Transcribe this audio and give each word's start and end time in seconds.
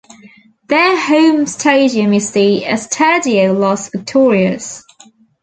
Their 0.67 0.99
home 0.99 1.45
stadium 1.45 2.11
is 2.13 2.31
the 2.31 2.61
Estadio 2.63 3.55
Las 3.55 3.91
Victorias. 3.91 4.83